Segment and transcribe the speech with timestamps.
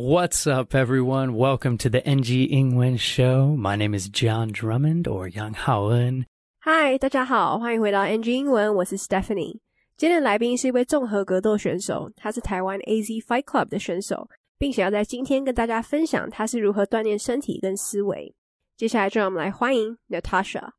[0.00, 1.34] What's up, everyone?
[1.34, 3.56] Welcome to the NG 英文 Show.
[3.56, 6.26] My name is John Drummond or Yang Haoen.
[6.58, 9.60] 嗨，大家好，欢迎回到 NG 英文，我是 Stephanie。
[9.96, 18.34] 今天的来宾是一位综合格斗选手，他是台湾 AZ Fight Club 的选手，并且要在今天跟大家分享他是如何锻炼身体跟思维。
[18.76, 20.72] 接下来就让我们来欢迎 Natasha。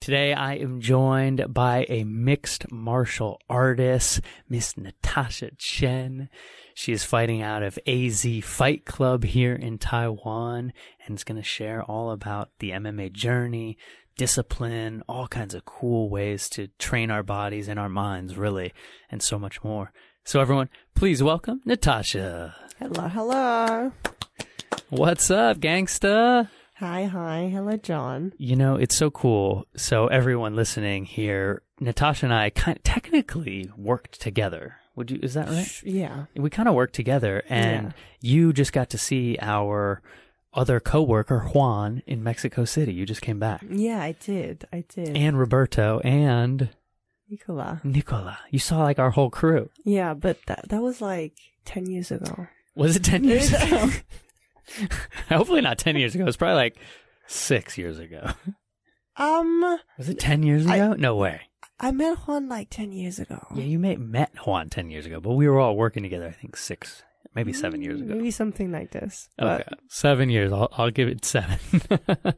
[0.00, 6.30] Today I am joined by a mixed martial artist, Miss Natasha Chen.
[6.72, 10.72] She is fighting out of AZ Fight Club here in Taiwan
[11.04, 13.76] and is going to share all about the MMA journey,
[14.16, 18.72] discipline, all kinds of cool ways to train our bodies and our minds, really,
[19.10, 19.92] and so much more.
[20.24, 22.56] So everyone, please welcome Natasha.
[22.78, 23.92] Hello, hello.
[24.88, 26.48] What's up, gangsta?
[26.80, 27.50] Hi, hi.
[27.52, 28.32] Hello, John.
[28.38, 29.66] You know, it's so cool.
[29.76, 34.76] So everyone listening here, Natasha and I kind of technically worked together.
[34.96, 35.20] Would you?
[35.22, 35.82] Is that right?
[35.84, 36.24] Yeah.
[36.34, 37.92] We kind of worked together, and Yeah.
[38.22, 40.00] you just got to see our
[40.54, 42.92] other coworker Juan in Mexico City.
[42.94, 44.64] You just came back, Yeah, I did.
[44.72, 45.14] I did.
[45.16, 46.70] and Roberto and
[47.28, 47.80] Nicola.
[47.84, 48.38] Nicola.
[48.50, 49.68] You saw like our whole crew.
[49.84, 51.34] Yeah, but that that was like
[51.66, 52.46] 10 years ago.
[52.74, 53.90] Was it ten years ago?
[55.28, 56.26] Hopefully not ten years ago.
[56.26, 56.76] It's probably like
[57.26, 58.30] six years ago.
[59.16, 60.94] Um, Was it ten years I- ago?
[60.94, 61.42] no way.
[61.82, 63.38] I met Juan like 10 years ago.
[63.54, 66.26] Yeah, you may met Juan ten years ago, but we were all working together.
[66.26, 67.02] I think six,
[67.34, 68.14] maybe seven years ago.
[68.14, 69.30] Maybe something like this.
[69.40, 70.52] Okay, But seven years.
[70.52, 71.58] I'll I'll give it seven.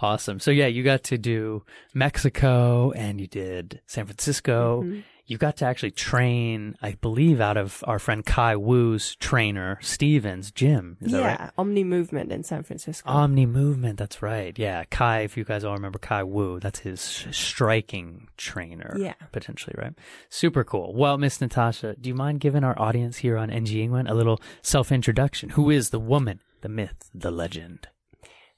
[0.00, 0.38] awesome.
[0.38, 1.62] So yeah, you got to do
[1.94, 4.82] Mexico and you did San Francisco.
[4.82, 5.04] Mhm.
[5.26, 10.50] You got to actually train, I believe, out of our friend Kai Wu's trainer Stevens
[10.50, 10.98] gym.
[11.00, 11.40] Is that right?
[11.40, 13.08] yeah, Omni Movement in San Francisco.
[13.08, 14.58] Omni Movement, that's right.
[14.58, 18.94] Yeah, Kai, if you guys all remember Kai Wu, that's his sh- striking trainer.
[18.98, 19.14] Yeah.
[19.32, 19.94] Potentially, right?
[20.28, 20.92] Super cool.
[20.94, 24.42] Well, Miss Natasha, do you mind giving our audience here on NG Ingwen a little
[24.60, 25.50] self introduction?
[25.50, 27.88] Who is the woman, the myth, the legend?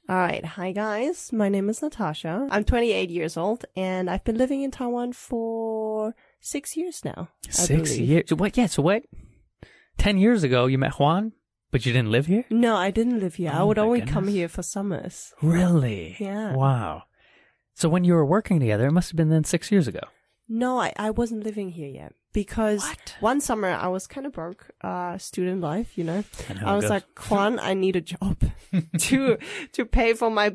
[0.09, 0.45] All right.
[0.45, 1.33] Hi, guys.
[1.33, 2.47] My name is Natasha.
[2.51, 7.29] I'm 28 years old, and I've been living in Taiwan for six years now.
[7.47, 8.09] I Six believe.
[8.09, 8.31] years.
[8.35, 8.57] What?
[8.57, 9.03] Yeah, so what?
[9.99, 11.33] Ten years ago, you met Juan,
[11.71, 12.45] but you didn't live here?
[12.51, 13.51] No, I didn't live here.
[13.53, 14.35] I Oh would my only come goodness.
[14.35, 15.33] here for summers.
[15.43, 16.17] Really?
[16.19, 16.55] Yeah.
[16.55, 17.05] Wow.
[17.75, 20.01] So when you were working together, it must have been then six years ago.
[20.49, 23.17] No, I, I wasn't living here yet because What?
[23.21, 26.23] one summer I was kind of broke, uh, student life, you know.
[26.49, 26.91] How I it was goes.
[26.91, 28.37] like, Juan, I need a job
[28.99, 29.39] to
[29.73, 30.55] to pay for my,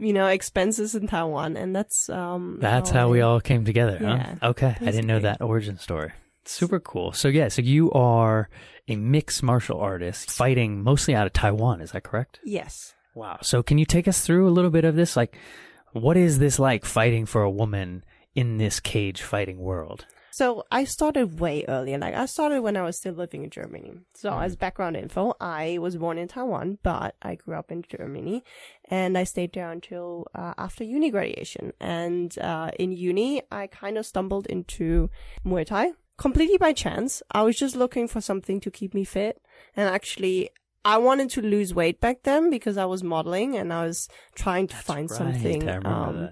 [0.00, 2.58] you know, expenses in Taiwan, and that's um.
[2.60, 4.48] That's how we all came together, Yeah, huh?
[4.50, 6.12] Okay, I didn't know that origin story.
[6.44, 7.12] Super cool.
[7.12, 8.48] So yeah, so you are
[8.88, 12.40] a mixed martial artist fighting mostly out of Taiwan, is that correct?
[12.44, 12.94] Yes.
[13.14, 13.38] Wow.
[13.42, 15.16] So can you take us through a little bit of this?
[15.16, 15.36] Like,
[15.92, 20.06] what is this like fighting for a woman in this cage fighting world?
[20.30, 21.98] So I started way earlier.
[21.98, 23.92] Like I started when I was still living in Germany.
[24.14, 28.44] So as background info, I was born in Taiwan, but I grew up in Germany,
[28.84, 31.72] and I stayed there until uh, after uni graduation.
[31.80, 35.10] And uh, in uni, I kind of stumbled into
[35.44, 37.22] Muay Thai completely by chance.
[37.32, 39.42] I was just looking for something to keep me fit,
[39.76, 40.50] and actually.
[40.82, 44.66] I wanted to lose weight back then because I was modeling and I was trying
[44.68, 46.30] to find right, something um,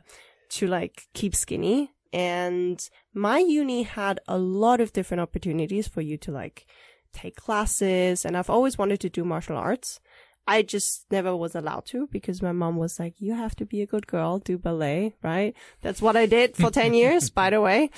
[0.48, 6.16] to like keep skinny and my uni had a lot of different opportunities for you
[6.18, 6.66] to like
[7.12, 10.00] take classes and I've always wanted to do martial arts.
[10.46, 13.82] I just never was allowed to because my mom was like, you have to be
[13.82, 15.54] a good girl, do ballet, right?
[15.82, 17.90] That's what I did for 10 years, by the way.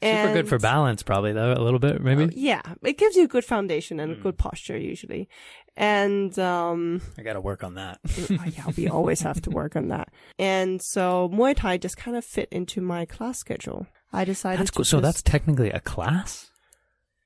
[0.00, 2.32] Super good for balance, probably though, a little bit, maybe.
[2.36, 4.22] Yeah, it gives you a good foundation and a Mm.
[4.22, 5.28] good posture usually.
[5.76, 8.00] And, um, I got to work on that.
[8.30, 10.08] yeah, we always have to work on that.
[10.38, 13.86] And so Muay Thai just kind of fit into my class schedule.
[14.12, 14.84] I decided That's cool.
[14.84, 16.50] So just- that's technically a class.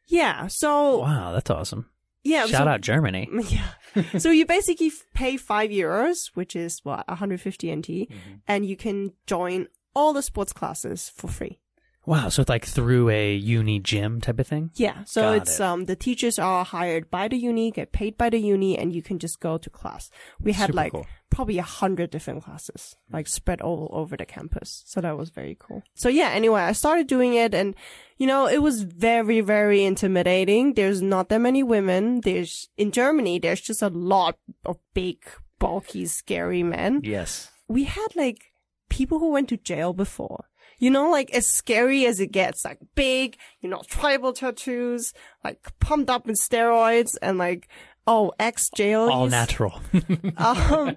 [0.09, 0.49] yeah.
[0.49, 1.87] So Wow, that's awesome.
[2.25, 3.29] yeah, Shout so, out Germany.
[3.49, 4.19] Yeah.
[4.19, 8.15] so you basically pay five euros, which is what 150 NT, Mm-hmm.
[8.49, 11.61] and you can join all the sports classes for free.
[12.07, 14.71] Wow, so it's like through a uni gym type of thing.
[14.75, 15.05] Yeah.
[15.05, 15.63] So Got it's it.
[15.63, 19.03] um the teachers are hired by the uni, get paid by the uni, and you
[19.03, 20.11] can just go to class.
[20.41, 21.07] We had Super like cool.
[21.29, 24.83] probably a hundred different classes, like spread all over the campus.
[24.87, 25.83] So that was very cool.
[25.95, 27.75] So yeah, anyway, I started doing it and
[28.17, 30.75] you know, it was very, very intimidating.
[30.75, 32.23] There's not that many women.
[32.23, 35.19] There's in Germany, there's just a lot of big,
[35.59, 37.03] bulky, scary men.
[37.05, 37.51] Yes.
[37.69, 38.53] We had like
[38.89, 40.47] people who went to jail before.
[40.81, 45.13] You know, like as scary as it gets, like big, you know, tribal tattoos,
[45.45, 47.69] like pumped up in steroids and like,
[48.07, 49.09] oh, ex jail.
[49.09, 49.81] All natural.
[50.37, 50.97] um,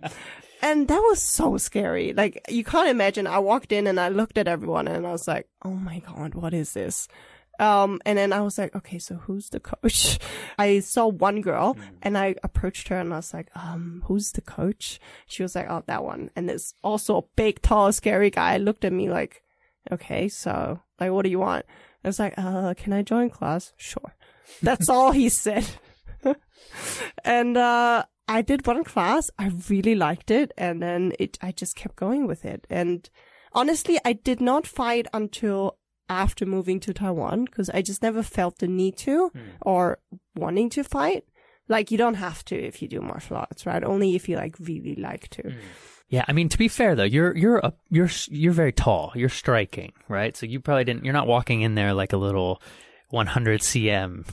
[0.64, 2.14] and that was so scary.
[2.14, 3.28] Like you can't imagine.
[3.28, 6.34] I walked in and I looked at everyone and I was like, "Oh my god,
[6.34, 7.08] what is this?"
[7.60, 10.18] Um, and then I was like, okay, so who's the coach?
[10.58, 14.42] I saw one girl and I approached her and I was like, um, who's the
[14.42, 15.00] coach?
[15.28, 16.32] She was like, oh, that one.
[16.36, 19.43] And there's also a big, tall, scary guy looked at me like,
[19.92, 21.66] okay, so like, what do you want?
[22.04, 23.74] I was like, uh, can I join class?
[23.78, 24.16] Sure.
[24.62, 25.68] That's all he said.
[27.24, 29.30] and, uh, I did one class.
[29.38, 30.52] I really liked it.
[30.58, 32.66] And then it, I just kept going with it.
[32.70, 33.10] And
[33.52, 35.78] honestly, I did not fight until
[36.10, 39.32] after moving to Taiwan because I just never felt the need to
[39.62, 40.00] or
[40.36, 41.26] wanting to fight.
[41.70, 43.84] Like you don't have to if you do martial arts, right?
[43.84, 45.54] Only if you like really like to.
[46.14, 49.14] Yeah, I mean to be fair though, you're you're a, you're you're very tall.
[49.16, 50.38] You're striking, right?
[50.38, 51.06] So you probably didn't.
[51.06, 52.62] You're not walking in there like a little
[53.10, 54.24] 100 cm,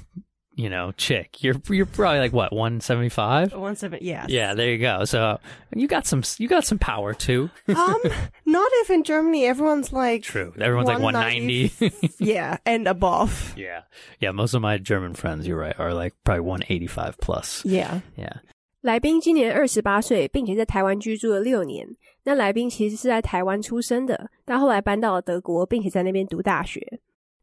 [0.56, 1.43] you know, chick.
[1.43, 3.55] You're you're probably like what 175.
[3.55, 4.27] One seven, yes.
[4.29, 5.06] Yeah, there you go.
[5.06, 5.41] So
[5.75, 7.49] you got some you got some power too.
[7.69, 8.00] um,
[8.44, 10.53] not if in Germany everyone's like True.
[10.61, 12.12] Everyone's like 190.
[12.19, 13.55] yeah, and above.
[13.56, 13.85] yeah,
[14.19, 14.32] yeah.
[14.32, 17.65] Most of my German friends, you're right, are like probably 185 plus.
[17.65, 18.00] Yeah.
[18.19, 18.35] Yeah.
[18.82, 21.87] 来宾今年二十八岁，并且在台湾居住了六年。
[22.25, 26.81] 那来宾其实是在台湾出生的，但后来搬到了德国，并且在那边读大学。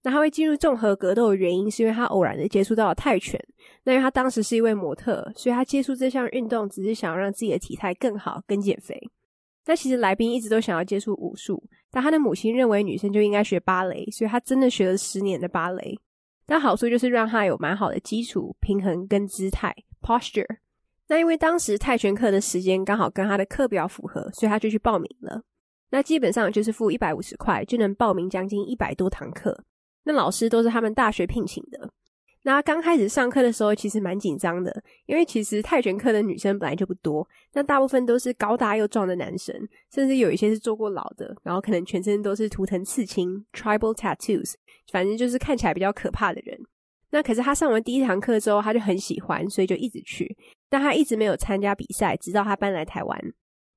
[0.01, 3.39] 那他会进入综合格斗的原因，是因为他偶然的接触到了泰拳。
[3.83, 8.99] 那因为他当时是一位模特，所以他接触这项运动只是想要让自己的体态更好、更减肥。
[9.67, 11.61] 那其实来宾一直都想要接触武术，
[11.91, 15.95] 但他的母亲认为女生就应该学芭蕾，所以他真的学了十年的芭蕾。
[16.47, 20.47] 但好处就是让他有蛮好的基础、平衡跟姿态 （posture）。
[21.09, 25.41] 那因为当时泰拳课的时间刚好跟他的课表符合，所以他就去报名了。
[25.89, 29.63] 那基本上就是付一百五十块就能报名将近一百多堂课。
[30.03, 31.89] 那老师都是他们大学聘请的。
[32.43, 39.53] 那刚开始上课的时候，其实蛮紧张的，因为其实泰拳课的女生本来就不多，那大部分都是高大又壮的男生，
[39.93, 44.53] 甚至有一些是坐过牢的，然后可能全身都是图腾刺青 （tribal tattoos），
[44.91, 46.57] 反正就是看起来比较可怕的人。
[47.09, 50.37] 那可是他上完第一堂课之后，他就很喜欢，所以就一直去。
[50.68, 53.20] 但他一直没有参加比赛，直到他搬来台湾。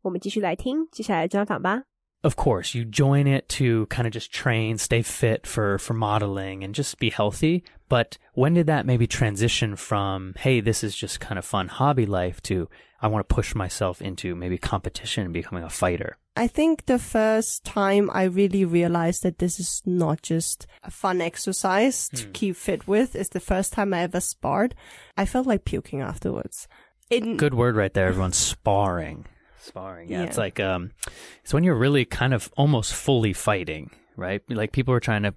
[0.02, 1.84] 我们继续来听接下来的专访吧。
[2.22, 6.64] Of course, you join it to kind of just train, stay fit for for modeling
[6.64, 7.64] and just be healthy.
[7.88, 12.08] But when did that maybe transition from, hey, this is just kind of fun hobby
[12.08, 12.68] life to
[13.00, 16.18] I want to push myself into maybe competition and becoming a fighter?
[16.37, 21.21] I think the first time I really realized that this is not just a fun
[21.21, 24.75] exercise to keep fit with is the first time I ever sparred.
[25.17, 26.69] I felt like puking afterwards.
[27.11, 28.33] In, Good word right there, everyone.
[28.33, 29.27] Sparring.
[29.61, 30.09] Sparring.
[30.09, 30.93] Yeah, it's like um
[31.43, 34.41] it's when you're really kind of almost fully fighting, right?
[34.49, 35.35] Like people are trying to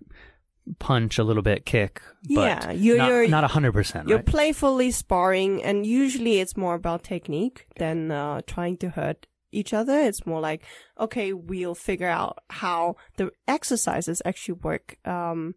[0.80, 4.26] punch a little bit, kick, but Yeah, you're- not, you're- not 100%, You're right?
[4.26, 10.00] playfully sparring, and usually it's more about technique than uh, trying to hurt each other.
[10.00, 10.64] It's more like,
[11.00, 15.56] okay, we'll figure out how the exercises actually work, um,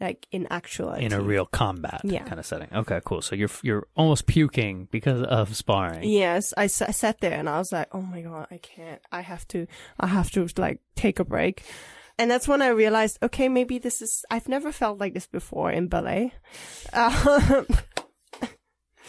[0.00, 2.24] like in actual in a real combat Yeah.
[2.24, 2.68] kind of setting.
[2.72, 3.22] Okay, cool.
[3.22, 6.02] So you're you're almost puking because of sparring.
[6.08, 9.00] Yes, I, s- I sat there and I was like, oh my god, I can't.
[9.10, 9.66] I have to,
[9.98, 11.62] I have to like take a break.
[12.18, 15.70] And that's when I realized, okay, maybe this is, I've never felt like this before
[15.70, 16.32] in ballet.
[16.92, 17.66] Um,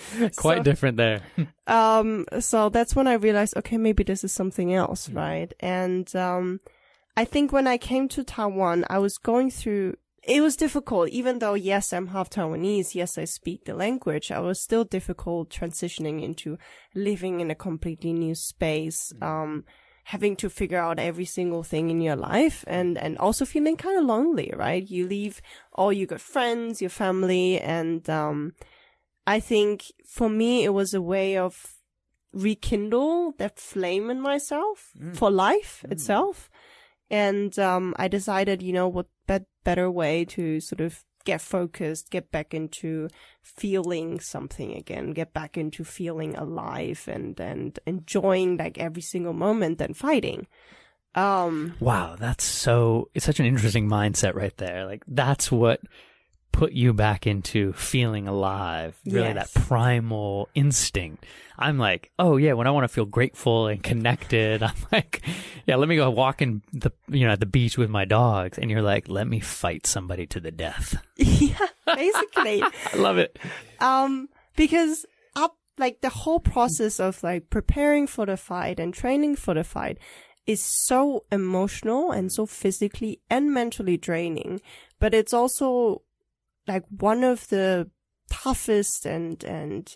[0.35, 1.21] Quite so- different there.
[1.67, 5.53] um so that's when i realized okay maybe this is something else right?
[5.59, 6.59] And um
[7.15, 11.07] i think when i came to taiwan i was going through it was difficult.
[11.09, 15.49] Even though yes i'm half taiwanese yes i speak the language i was still difficult
[15.49, 16.57] transitioning into
[16.93, 19.63] living in a completely new space um
[20.03, 23.97] having to figure out every single thing in your life and and also feeling kind
[23.99, 24.89] of lonely right?
[24.89, 25.41] You leave
[25.73, 28.53] all your good friends your family and um
[29.27, 31.75] I think for me it was a way of
[32.33, 36.49] rekindle that flame in myself for life itself.
[37.09, 42.09] And um, I decided, you know, what bet- better way to sort of get focused,
[42.09, 43.09] get back into
[43.41, 49.77] feeling something again, get back into feeling alive and and enjoying like every single moment
[49.77, 50.47] than fighting.
[51.15, 54.85] Um, Wow, that's so it's such an interesting mindset right there.
[54.85, 55.81] Like that's what
[56.51, 58.97] put you back into feeling alive.
[59.05, 59.53] Really Yes.
[59.53, 61.25] that primal instinct.
[61.59, 65.21] I'm like, oh yeah, when I want to feel grateful and connected, I'm like,
[65.65, 68.57] yeah, let me go walk in the you know at the beach with my dogs,
[68.57, 70.95] and you're like, let me fight somebody to the death.
[71.17, 72.61] yeah, basically.
[72.93, 73.37] I love it.
[73.79, 79.35] um because up like the whole process of like preparing for the fight and training
[79.35, 79.97] for the fight
[80.47, 84.59] is so emotional and so physically and mentally draining
[84.99, 86.01] but it's also
[86.67, 87.89] like one of the
[88.29, 89.95] toughest and and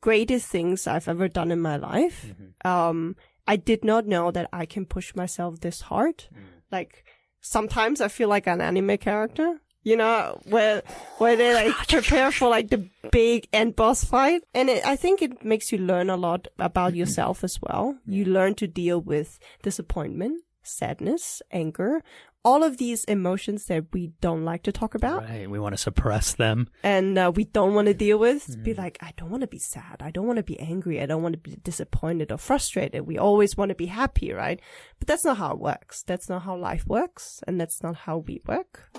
[0.00, 2.34] greatest things I've ever done in my life.
[2.64, 6.24] Um I did not know that I can push myself this hard.
[6.72, 7.04] Like
[7.40, 10.82] sometimes I feel like an anime character you know, where
[11.18, 14.42] where they like prepare for like the big end boss fight.
[14.54, 17.98] And it, I think it makes you learn a lot about yourself as well.
[18.06, 22.02] You learn to deal with disappointment, sadness, anger,
[22.44, 25.48] all of these emotions that we don't like to talk about Right.
[25.48, 26.68] We want to suppress them.
[26.82, 28.48] and uh, we don't want to deal with.
[28.48, 28.62] Mm.
[28.62, 29.96] Be like, I don't want to be sad.
[30.00, 31.00] I don't want to be angry.
[31.00, 33.06] I don't want to be disappointed or frustrated.
[33.06, 34.60] We always want to be happy, right?
[34.98, 36.02] But that's not how it works.
[36.02, 38.90] That's not how life works, and that's not how we work.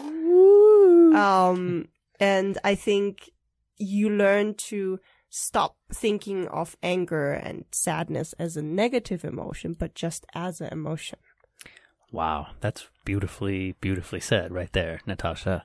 [1.16, 1.88] Um,
[2.20, 3.30] and I think
[3.78, 10.26] you learn to stop thinking of anger and sadness as a negative emotion, but just
[10.34, 11.20] as an emotion.
[12.12, 12.48] Wow.
[12.62, 15.64] That's beautifully, beautifully said right there, Natasha.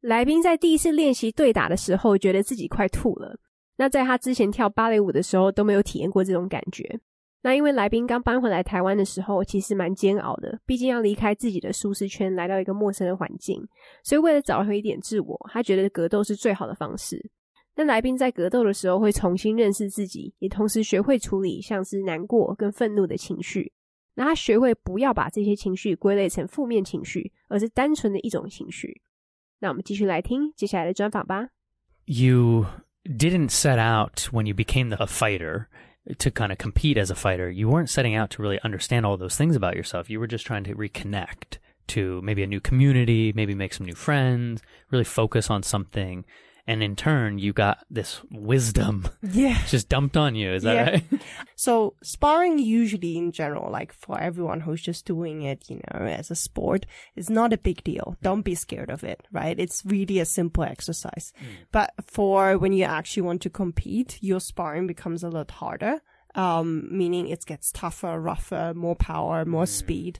[0.00, 3.38] 来宾在第一次练习对打的时候，觉得自己快吐了。
[3.76, 7.00] 那在他之前跳芭蕾舞的时候都没有体验过这种感觉。
[7.44, 13.60] 那因为来宾刚搬回来台湾的时候，其实蛮煎熬的，毕竟要离开自己的舒适圈，来到一个陌生的环境，
[14.04, 17.30] 所以为了找回一点自我，他觉得格斗是最好的方式。
[17.74, 23.72] 那来宾在格斗的时候会重新认识自己，也同时学会处理像是难过跟愤怒的情绪。
[24.15, 29.01] 那他学会不要把这些情绪归类成负面情绪，而是单纯的一种情绪。
[29.59, 31.49] 那我们继续来听接下来的专访吧。
[32.05, 32.65] You
[33.03, 35.67] didn't set out when you became the, a fighter
[36.19, 37.51] to kind of compete as a fighter.
[37.51, 40.09] You weren't setting out to really understand all those things about yourself.
[40.09, 43.95] You were just trying to reconnect to maybe a new community, maybe make some new
[43.95, 46.25] friends, really focus on something.
[46.66, 49.58] and in turn, you got this wisdom Yeah.
[49.68, 50.52] just dumped on you.
[50.52, 50.90] Is that Yeah.
[50.90, 51.04] right?
[51.56, 56.30] So sparring usually in general, like for everyone who's just doing it, you know, as
[56.30, 58.16] a sport, is not a big deal.
[58.22, 59.58] Don't be scared of it, right?
[59.58, 61.32] It's really a simple exercise.
[61.70, 66.00] But for when you actually want to compete, your sparring becomes a lot harder.
[66.34, 70.18] Um, meaning it gets tougher, rougher, more power, more speed.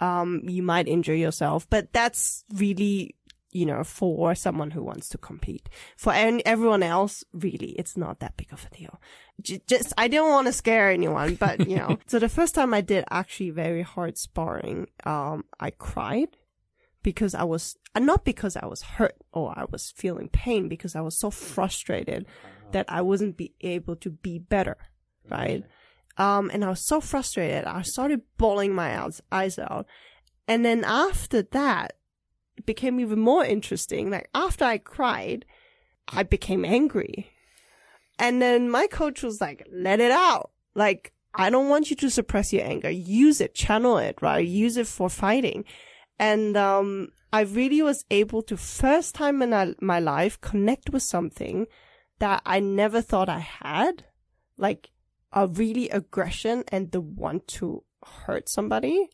[0.00, 3.14] Um, you might injure yourself, but that's really
[3.52, 5.68] you know, for someone who wants to compete.
[5.96, 9.00] For everyone else, really, it's not that big of a deal.
[9.40, 11.98] J- just, I don't want to scare anyone, but you know.
[12.06, 16.36] so the first time I did actually very hard sparring, um, I cried
[17.02, 21.02] because I was, not because I was hurt or I was feeling pain, because I
[21.02, 22.26] was so frustrated
[22.70, 24.78] that I wasn't be able to be better,
[25.28, 25.62] right?
[26.16, 27.64] Um, and I was so frustrated.
[27.64, 29.86] I started bawling my eyes, out.
[30.48, 31.94] And then after that,
[32.66, 34.10] became even more interesting.
[34.10, 35.44] Like after I cried,
[36.08, 37.30] I became angry.
[38.18, 40.50] And then my coach was like, let it out.
[40.74, 42.90] Like, I don't want you to suppress your anger.
[42.90, 44.46] Use it, channel it, right?
[44.46, 45.64] Use it for fighting.
[46.18, 51.66] And, um, I really was able to first time in my life connect with something
[52.18, 54.04] that I never thought I had.
[54.58, 54.90] Like
[55.32, 59.08] a really aggression and the want to hurt somebody.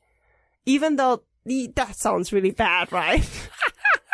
[0.66, 1.22] Even though
[1.76, 3.28] that sounds really bad, right?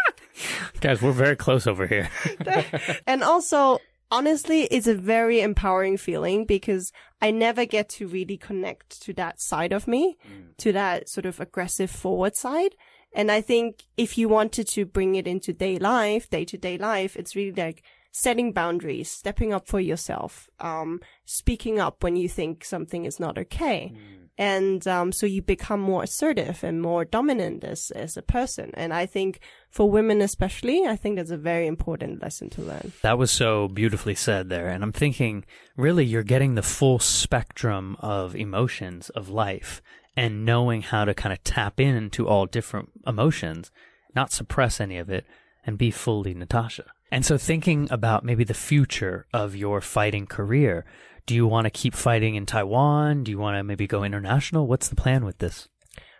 [0.80, 2.10] Guys, we're very close over here.
[3.06, 3.78] and also,
[4.10, 9.40] honestly, it's a very empowering feeling because I never get to really connect to that
[9.40, 10.18] side of me,
[10.58, 12.74] to that sort of aggressive forward side.
[13.14, 16.76] And I think if you wanted to bring it into day life, day to day
[16.76, 22.28] life, it's really like setting boundaries, stepping up for yourself, um, speaking up when you
[22.28, 23.92] think something is not okay.
[24.36, 28.72] And, um, so you become more assertive and more dominant as, as a person.
[28.74, 29.38] And I think
[29.70, 32.92] for women especially, I think that's a very important lesson to learn.
[33.02, 34.68] That was so beautifully said there.
[34.68, 35.44] And I'm thinking,
[35.76, 39.80] really, you're getting the full spectrum of emotions of life
[40.16, 43.70] and knowing how to kind of tap into all different emotions,
[44.14, 45.24] not suppress any of it,
[45.66, 46.84] and be fully Natasha.
[47.14, 50.84] And so, thinking about maybe the future of your fighting career,
[51.26, 53.22] do you want to keep fighting in Taiwan?
[53.22, 54.66] Do you want to maybe go international?
[54.66, 55.68] What's the plan with this?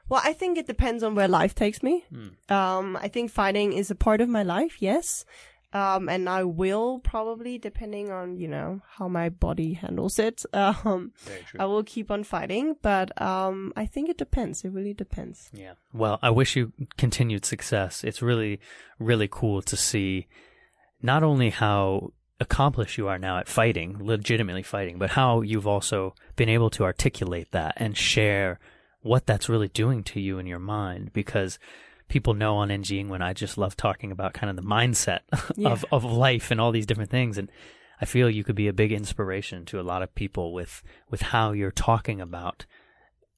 [0.09, 2.05] Well, I think it depends on where life takes me.
[2.11, 2.55] Hmm.
[2.55, 5.25] Um, I think fighting is a part of my life, yes.
[5.73, 11.13] Um, and I will probably, depending on, you know, how my body handles it, um,
[11.59, 14.65] I will keep on fighting, but, um, I think it depends.
[14.65, 15.51] It really depends.
[15.53, 15.73] Yeah.
[15.93, 18.05] Well, I wish you continued success.
[18.05, 18.61] It's really,
[19.01, 20.29] really cool to see
[21.05, 26.15] not only how accomplished you are now at fighting, legitimately fighting, but how you've also
[26.35, 28.59] been able to articulate that and share
[29.03, 31.59] what that's really doing to you in your mind because
[32.09, 35.21] people know on NG when I just love talking about kind of the mindset
[35.67, 37.37] of, of life and all these different things.
[37.37, 37.53] And
[38.01, 41.21] I feel you could be a big inspiration to a lot of people with, with
[41.21, 42.65] how you're talking about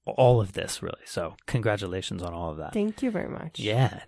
[0.05, 0.95] all of this really.
[1.05, 2.75] So congratulations on all of that.
[2.75, 3.59] Thank you very much.
[3.59, 4.03] Yeah.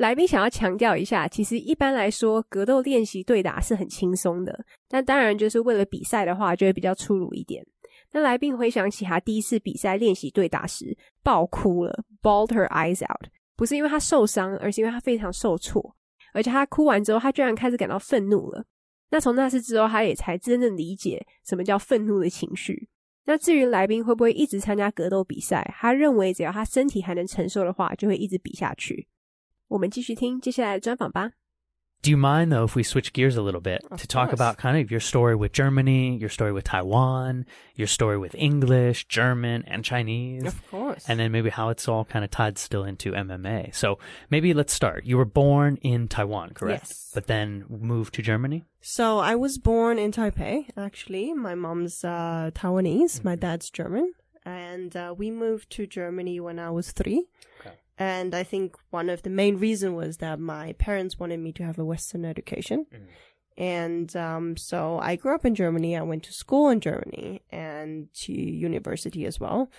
[0.00, 7.62] 来宾想要强调一下，其实一般来说，格斗练习对打是很轻松的，但当然就是为了比赛的话，就会比较粗鲁一点。
[8.10, 15.94] 那来宾回想起他第一次比赛练习对打时，爆哭了，bawled her eyes out，不是因为他受伤，而是因为他非常受挫。
[16.32, 18.64] 而且他哭完之后，他居然开始感到愤怒了。
[19.10, 22.88] 那从那次之后，他也才真正理解什么叫愤怒的情绪。
[23.26, 29.06] 那至于来宾会不会一直参加格斗比赛，他认为只要他身体还能承受的话，就会一直比下去。
[29.69, 31.31] 我们继续听接下来的专访吧。
[32.03, 34.33] Do you mind though if we switch gears a little bit Of to talk course.
[34.39, 37.45] about kind of your story with Germany, your story with Taiwan,
[37.75, 40.43] your story with English, German, and Chinese?
[40.45, 41.09] Of course.
[41.09, 43.73] and then maybe how it's all kind of tied still into MMA.
[43.73, 43.97] So
[44.29, 45.05] maybe let's start.
[45.05, 46.83] You were born in Taiwan, correct?
[46.89, 47.11] Yes.
[47.15, 48.65] But then moved to Germany?
[48.81, 51.33] So I was born in Taipei, actually.
[51.33, 54.13] My mom's uh, Taiwanese, my dad's German.
[54.45, 57.25] And uh, we moved to Germany when I was three.
[57.61, 57.73] Okay.
[58.00, 61.62] And I think one of the main reason was that my parents wanted me to
[61.62, 62.86] have a Western education.
[63.58, 65.96] And um, so I grew up in Germany.
[65.98, 69.70] I went to school in Germany and to university as well.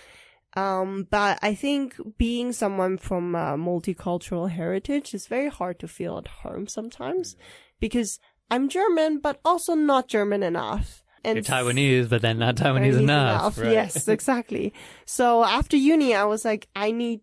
[0.54, 6.16] Um, but I think being someone from a multicultural heritage is very hard to feel
[6.18, 7.34] at home sometimes
[7.80, 8.20] because
[8.52, 11.02] I'm German, but also not German enough.
[11.24, 13.58] And You're Taiwanese, but then not Taiwanese Chinese enough.
[13.58, 13.72] right?
[13.72, 14.72] Yes, exactly.
[15.06, 17.20] So after uni, I was like, I need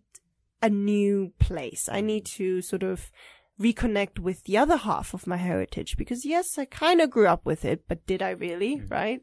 [0.62, 1.88] a new place.
[1.90, 3.10] I need to sort of
[3.60, 7.44] reconnect with the other half of my heritage because yes, I kind of grew up
[7.44, 8.80] with it, but did I really?
[8.88, 9.20] Right.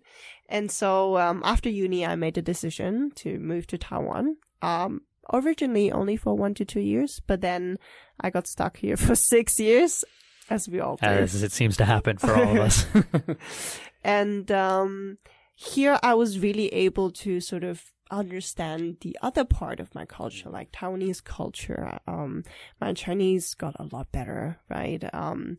[0.47, 4.37] And so, um, after uni, I made a decision to move to Taiwan.
[4.61, 5.01] Um,
[5.33, 7.77] originally only for one to two years, but then
[8.19, 10.05] I got stuck here for six years,
[10.49, 11.05] as we all do.
[11.05, 12.85] As it seems to happen for all of us.
[14.03, 15.17] and um,
[15.55, 20.49] here I was really able to sort of understand the other part of my culture,
[20.49, 21.99] like Taiwanese culture.
[22.07, 22.43] Um,
[22.79, 25.03] my Chinese got a lot better, right?
[25.13, 25.57] Um,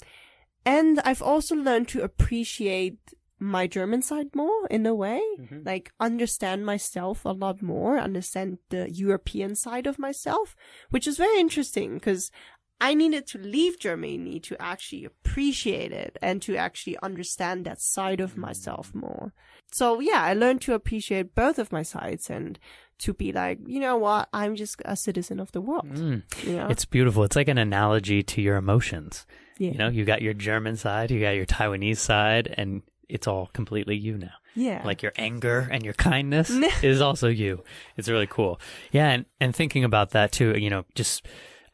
[0.64, 2.99] and I've also learned to appreciate
[3.40, 5.23] my German side more in a way,
[5.64, 10.57] like understand myself a lot more, understand the European side of myself,
[10.90, 12.33] which is very interesting because
[12.81, 18.21] I needed to leave Germany to actually appreciate it and to actually understand that side
[18.21, 19.33] of myself more.
[19.73, 22.59] So yeah, I learned to appreciate both of my sides and
[22.99, 25.93] to be like, you know what, I'm just a citizen of the world.
[25.93, 26.23] Mm.
[26.45, 26.69] You know?
[26.69, 27.25] It's beautiful.
[27.25, 29.27] It's like an analogy to your emotions.
[29.59, 29.71] yeah.
[29.71, 33.51] You know, you got your German side, you got your Taiwanese side, and it's all
[33.53, 34.35] completely you now.
[34.55, 34.83] yeah.
[34.85, 36.51] like your anger and your kindness
[36.83, 37.62] is also you.
[37.97, 38.61] It's really cool.
[38.93, 41.27] Yeah, and and thinking about that too, you know, just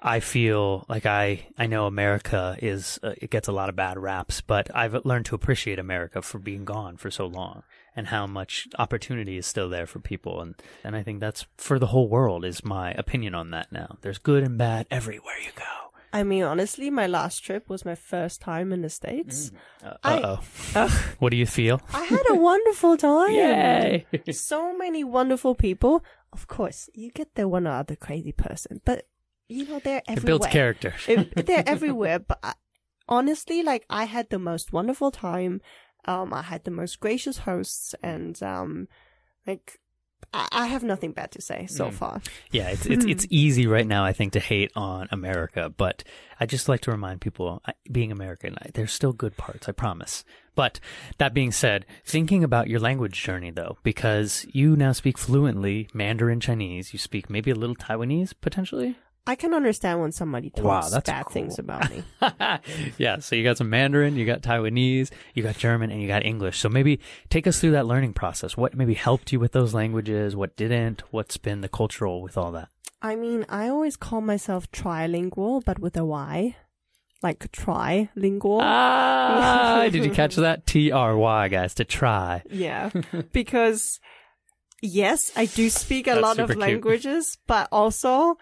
[0.04, 3.98] I feel like I I know America is uh, it gets a lot of bad
[3.98, 7.62] raps, but I've learned to appreciate America for being gone for so long
[7.96, 11.78] and how much opportunity is still there for people and and I think that's for
[11.78, 13.96] the whole world is my opinion on that now.
[14.02, 15.64] There's good and bad everywhere you go.
[16.12, 19.50] I mean, honestly, my last trip was my first time in the States.
[19.82, 20.36] Uh
[20.76, 20.94] oh.
[21.18, 21.80] What do you feel?
[21.92, 23.32] I had a wonderful time.
[23.32, 24.06] Yay!
[24.30, 26.04] so many wonderful people.
[26.32, 29.06] Of course, you get the one or other crazy person, but
[29.48, 30.22] you know they're everywhere.
[30.22, 30.94] It builds character.
[31.08, 32.18] It- they're everywhere.
[32.18, 32.54] But I,
[33.08, 35.60] honestly, like I had the most wonderful time.
[36.06, 38.88] Um, I had the most gracious hosts, and um,
[39.46, 39.78] like
[40.34, 41.92] I, I have nothing bad to say so Mm.
[41.94, 42.20] far.
[42.50, 46.04] Yeah, it's it's it's easy right now, I think, to hate on America, but
[46.38, 50.24] I just like to remind people, being American, I- there's still good parts, I promise.
[50.54, 50.78] But
[51.18, 56.38] that being said, thinking about your language journey though, because you now speak fluently Mandarin
[56.40, 58.96] Chinese, you speak maybe a little Taiwanese potentially.
[59.26, 61.32] I can understand when somebody talks Wow, bad cool.
[61.32, 62.02] things about me.
[62.98, 66.24] yeah, so you got some Mandarin, you got Taiwanese, you got German, and you got
[66.26, 66.58] English.
[66.58, 68.56] So maybe take us through that learning process.
[68.56, 70.36] What maybe helped you with those languages?
[70.36, 71.02] What didn't?
[71.10, 72.68] What's been the cultural with all that?
[73.00, 76.56] I mean, I always call myself trilingual, but with a Y,
[77.22, 78.60] like trilingual.
[78.62, 80.66] Ah, did you catch that?
[80.66, 82.42] T R Y, guys, to try.
[82.50, 82.90] Yeah,
[83.32, 84.00] because
[84.82, 86.58] yes, I do speak a That's lot of cute.
[86.58, 88.36] languages, but also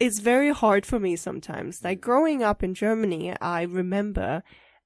[0.00, 1.84] it's very hard for me sometimes.
[1.84, 4.42] Like growing up in Germany, I remember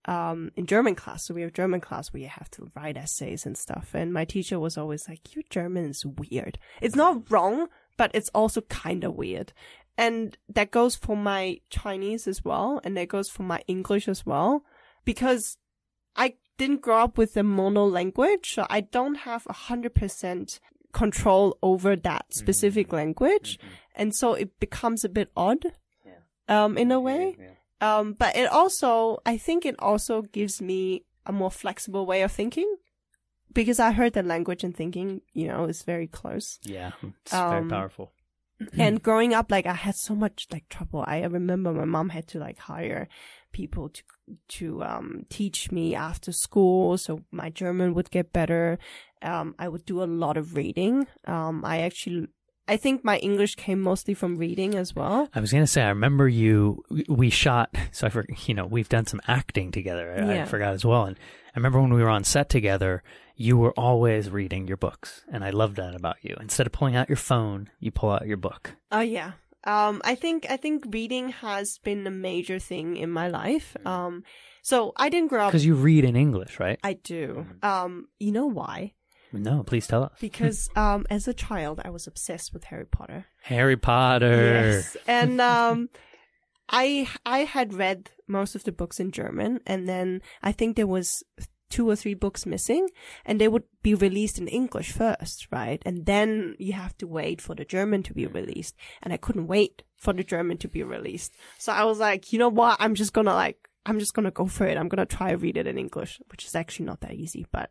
[0.07, 3.47] um, in German class, so we have German class where you have to write essays
[3.47, 3.91] and stuff.
[3.95, 6.59] And my teacher was always like, your German is weird.
[6.83, 9.53] It's not wrong, but it's also kind of weird.
[9.97, 12.81] And that goes for my Chinese as well.
[12.83, 14.65] And that goes for my English as well.
[15.05, 15.57] Because
[16.17, 20.61] I didn't grow up with a mono language, so I don't have a hundred percent
[20.95, 23.59] control over that specific language.
[23.95, 25.63] And so it becomes a bit odd,
[26.49, 27.37] um, in a way.
[27.81, 32.33] Um, but it also, I think it also gives me a more flexible way of
[32.33, 32.71] thinking
[33.53, 36.59] because I heard that language and thinking, you know, is very close.
[36.63, 38.13] Yeah, it's very Um, powerful.
[38.79, 41.05] And growing up, like I had so much like trouble.
[41.07, 43.09] I remember my mom had to like hire
[43.55, 44.03] people to
[44.49, 48.79] to um teach me after school, so my German would get better.
[49.23, 51.07] Um, I would do a lot of reading.
[51.27, 52.29] Um, I actually
[52.67, 55.29] I think my English came mostly from reading as well.
[55.35, 56.83] I was gonna say, I remember you.
[57.09, 60.13] We shot, so I for you know we've done some acting together.
[60.13, 61.17] I, I forgot as well, and
[61.55, 63.03] I remember when we were on set together,
[63.37, 66.37] you were always reading your books, and I loved that about you.
[66.41, 68.73] Instead of pulling out your phone, you pull out your book.
[68.91, 69.33] Oh yeah.
[69.67, 73.77] Um, I think I think reading has been a major thing in my life.
[73.87, 74.23] Um,
[74.63, 75.51] so I didn't grow up.
[75.53, 76.79] Because you read in English, right?
[76.83, 77.47] I do.
[77.63, 78.93] Um, you know why?
[79.33, 80.13] No, please tell us.
[80.21, 83.27] Because um, as a child, I was obsessed with Harry Potter.
[83.43, 84.27] Harry Potter.
[84.27, 85.89] Yes, and um,
[86.69, 90.87] I I had read most of the books in German, and then I think there
[90.87, 91.23] was
[91.71, 92.89] two or three books missing,
[93.25, 95.83] and they would be released in English first, right?
[95.85, 99.47] And then you have to wait for the German to be released, and I couldn't
[99.47, 102.77] wait for the German to be released, so I was like, you know what?
[102.81, 103.59] I'm just gonna like.
[103.87, 104.79] I'm just gonna go for it.
[104.79, 107.71] I'm gonna try read it in English, which is actually not that easy, but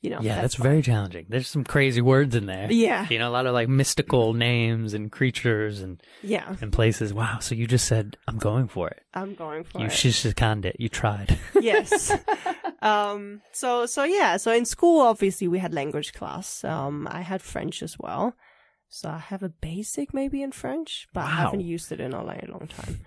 [0.00, 0.18] you know.
[0.20, 0.64] Yeah, that's, fine.
[0.64, 1.26] very challenging.
[1.28, 2.70] There's some crazy words in there.
[2.70, 6.56] Yeah, You know, a lot of like mystical names and creatures and, yeah.
[6.60, 7.12] and places.
[7.12, 7.38] Wow.
[7.40, 9.02] So you just said, I'm going for it.
[9.14, 9.82] I'm going for it.
[9.82, 9.92] You it.
[9.92, 10.76] shishikanned it.
[10.78, 11.38] You tried.
[11.60, 12.12] yes.
[12.82, 13.40] um.
[13.52, 14.36] So so yeah.
[14.36, 16.64] So in school, obviously, we had language class.
[16.64, 17.08] Um.
[17.10, 18.34] I had French as well.
[18.88, 22.24] So I have a basic maybe in French, but I haven't used it in a
[22.24, 23.00] like, long time.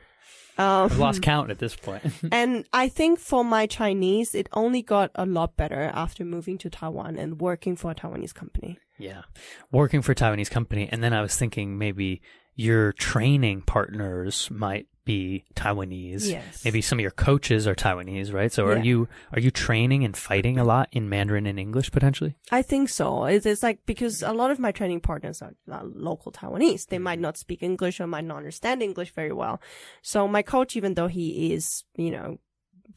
[0.61, 2.03] Um, I've lost count at this point.
[2.31, 6.69] and I think for my Chinese, it only got a lot better after moving to
[6.69, 8.77] Taiwan and working for a Taiwanese company.
[8.99, 9.23] Yeah.
[9.71, 10.87] Working for a Taiwanese company.
[10.91, 12.21] And then I was thinking maybe
[12.55, 16.29] your training partners might be Taiwanese.
[16.29, 16.63] Yes.
[16.63, 18.51] Maybe some of your coaches are Taiwanese, right?
[18.51, 18.83] So are Yeah.
[18.83, 22.35] you are you training and fighting a lot in Mandarin and English potentially?
[22.51, 23.25] I think so.
[23.25, 26.87] It's, it's like because a lot of my training partners are, are local Taiwanese.
[26.87, 27.23] They might mm.
[27.23, 29.59] not speak English or might not understand English very well.
[30.03, 32.37] So my coach, even though he is, you know,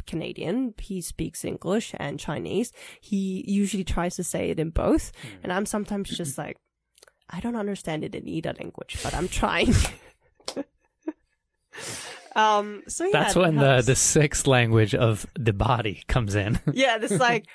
[0.06, 2.72] Canadian, he speaks English and Chinese.
[3.00, 5.12] He usually tries to say it in both.
[5.12, 5.28] Mm.
[5.44, 6.56] And I'm sometimes just like,
[7.30, 9.74] I don't understand it in either language, but I'm trying.
[12.36, 13.86] um, so yeah, That's when the helps.
[13.86, 16.60] the sixth language of the body comes in.
[16.72, 17.46] yeah, it's like,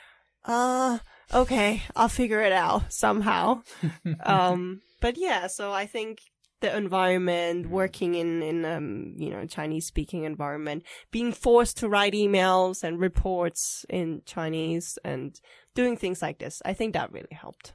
[0.45, 0.99] uh,
[1.33, 3.61] okay, I'll figure it out somehow.
[4.23, 6.19] um, but yeah, so I think
[6.61, 12.13] the environment, working in, in, um, you know, Chinese speaking environment, being forced to write
[12.13, 15.39] emails and reports in Chinese and
[15.73, 17.73] doing things like this, I think that really helped.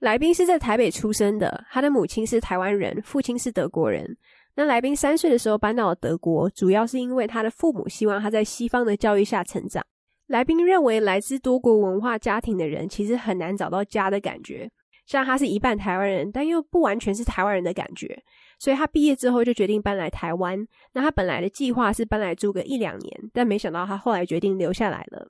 [0.00, 4.16] 来宾是在台北出生的，他的母亲是台湾人，父亲是德国人。
[4.54, 9.84] 那来宾三岁的时候搬到了德国，主要是因为他的父母希望他在西方的教育下成长。
[10.28, 14.70] 来宾认为，来自多国文化家庭的人其实很难找到家的感觉，
[15.06, 18.20] 像他是一半台湾人，但又不完全是台湾人的感觉，
[18.58, 20.58] 所以他毕业之后就决定搬来台湾。
[20.92, 25.28] 那他本来的计划是搬来住个一两年，但没想到他后来决定留下来了。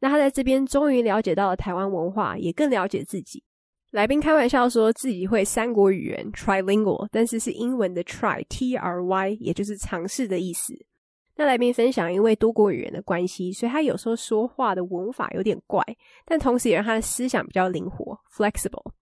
[0.00, 3.42] 那他在这边终于了解到了台湾文化，也更了解自己。
[3.90, 10.74] 来宾开玩笑说自己会三国语言 trilingual，但是是英文的 try t r y，也就是尝试的意思。
[11.36, 15.82] 那来宾分享，因为多国语言的关系，所以他有时候说话的文法有点怪，
[16.24, 18.92] 但同时也让他的思想比较灵活 flexible。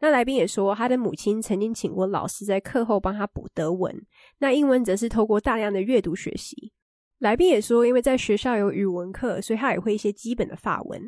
[0.00, 3.94] 那来宾也说，他的母亲曾经请过老师在课后帮他补德文，
[4.38, 6.72] 那英文则是透过大量的阅读学习。
[7.18, 11.00] 来宾也说，因为在学校有语文课，所以他也会一些基本的法文。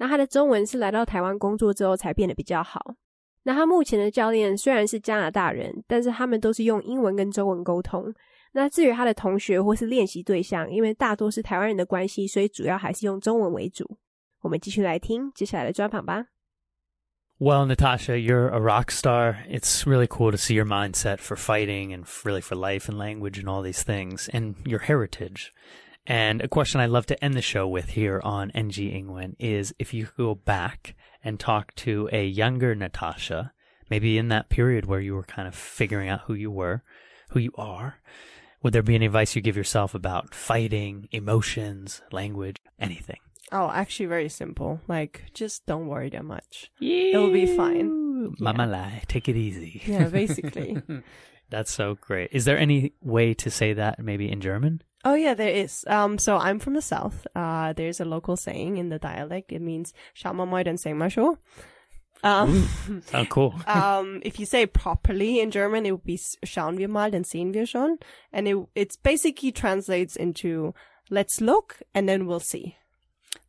[0.00, 2.94] 那他的中文是来到台湾工作之后才变得比较好。
[3.44, 8.12] 那他目前的教练虽然是加拿大人，但是他们都是用英文跟中文沟通。
[8.52, 13.98] 那至于他的同学或是练习对象，因为大多是台湾人的关系，所以主要还是用中文为主。
[14.40, 16.26] 我们继续来听接下来的专访吧。
[17.38, 19.44] Well, Natasha, you're a rock star.
[19.46, 22.96] It's really cool to see your mindset for fighting and f- really for life and
[22.96, 25.52] language and all these things and your heritage.
[26.07, 29.73] And a question I love to end the show with here on NG Ingwen is
[29.77, 33.53] if you could go back and talk to a younger Natasha,
[33.89, 36.83] maybe in that period where you were kind of figuring out who you were,
[37.29, 38.01] who you are,
[38.63, 43.19] would there be any advice you give yourself about fighting, emotions, language, anything?
[43.51, 44.79] Oh, actually very simple.
[44.87, 46.71] Like, just don't worry that much.
[46.79, 48.33] It'll be fine.
[48.39, 49.81] Mama lie, take it easy.
[49.85, 50.81] Yeah, basically.
[51.49, 52.29] That's so great.
[52.31, 54.81] Is there any way to say that maybe in German?
[55.04, 55.84] Oh yeah, there is.
[55.86, 57.26] Um, so I'm from the south.
[57.34, 59.52] Uh, there's a local saying in the dialect.
[59.52, 61.36] It means "Schau mal mal, dann sehen wir schon."
[62.24, 62.66] Um,
[63.12, 63.54] Oh, cool.
[63.66, 67.24] um, if you say it properly in German, it would be "Schauen wir mal, dann
[67.24, 67.98] sehen wir schon,"
[68.32, 70.72] and it it's basically translates into
[71.08, 72.74] "Let's look and then we'll see."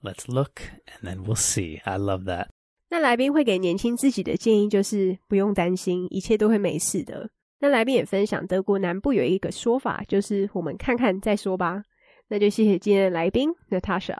[0.03, 1.81] Let's look and then we'll see.
[1.85, 2.49] I love that.
[2.89, 7.29] 那来宾会给年轻自己的建议就是不用担心，一切都会没事的。
[7.61, 11.83] 那来宾也分享，德国南部有一个说法，就是我们看看再说吧。
[12.27, 14.15] 那就谢谢今天的来宾 Natasha。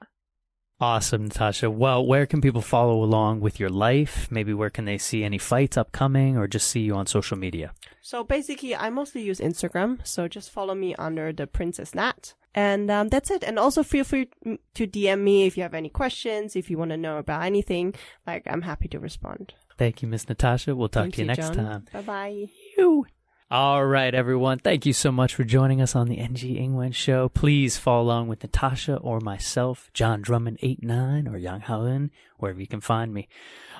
[0.80, 1.72] Awesome, Natasha.
[1.72, 4.28] Well, where can people follow along with your life?
[4.30, 7.72] Maybe where can they see any fights upcoming or just see you on social media?
[8.02, 10.06] So basically, I mostly use Instagram.
[10.06, 12.36] So just follow me under the Princess Nat.
[12.54, 13.44] And um, that's it.
[13.44, 14.30] And also feel free
[14.76, 17.96] to DM me if you have any questions, if you want to know about anything.
[18.28, 19.56] Like, I'm happy to respond.
[19.80, 20.76] Thank you, Miss Natasha.
[20.76, 21.56] We'll talk Thank to you, next John.
[21.56, 21.86] time.
[21.92, 22.46] Bye bye.
[22.78, 23.06] you.
[23.53, 24.61] All right, everyone.
[24.61, 27.29] Thank you so much for joining us on the NG Ingwen Show.
[27.29, 32.81] Please follow along with Natasha or myself, John Drummond89 or Yang Haoen, wherever you can
[32.81, 33.29] find me.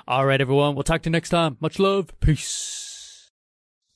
[0.07, 0.75] All right, everyone.
[0.75, 1.57] We'll talk to you next time.
[1.59, 2.13] Much love.
[2.19, 3.31] Peace.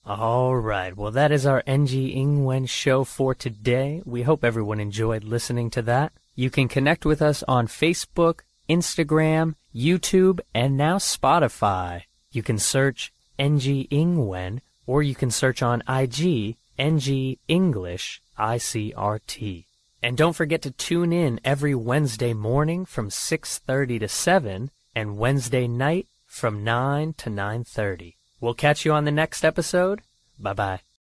[0.03, 0.97] All right.
[0.97, 4.01] Well, that is our NG Ingwen Show for today.
[4.03, 6.11] We hope everyone enjoyed listening to that.
[6.33, 12.05] You can connect with us on Facebook, Instagram, YouTube, and now Spotify.
[12.31, 19.65] You can search NG Ingwen or you can search on IG NG English ICRT.
[20.01, 25.67] And don't forget to tune in every Wednesday morning from 6:30 to 7 and Wednesday
[25.67, 28.15] night from 9 to 9:30.
[28.39, 30.01] We'll catch you on the next episode.
[30.39, 30.86] Bye-bye.